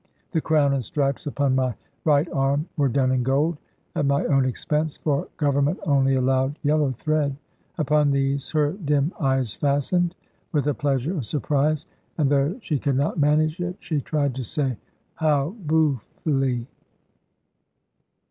The 0.31 0.41
crown 0.41 0.73
and 0.73 0.83
stripes 0.83 1.27
upon 1.27 1.53
my 1.53 1.75
right 2.05 2.27
arm 2.33 2.67
were 2.75 2.89
done 2.89 3.11
in 3.11 3.21
gold 3.21 3.57
at 3.95 4.03
my 4.07 4.25
own 4.25 4.45
expense, 4.45 4.97
for 4.97 5.27
Government 5.37 5.79
only 5.85 6.15
allowed 6.15 6.57
yellow 6.63 6.91
thread. 6.93 7.35
Upon 7.77 8.09
these 8.09 8.49
her 8.49 8.71
dim 8.71 9.13
eyes 9.19 9.53
fastened, 9.53 10.15
with 10.53 10.65
a 10.65 10.73
pleasure 10.73 11.15
of 11.15 11.27
surprise; 11.27 11.85
and 12.17 12.31
though 12.31 12.57
she 12.63 12.79
could 12.79 12.95
not 12.95 13.19
manage 13.19 13.59
it, 13.59 13.75
she 13.79 14.01
tried 14.01 14.33
to 14.33 14.43
say, 14.43 14.75
"How 15.13 15.53
boofely!" 15.67 16.65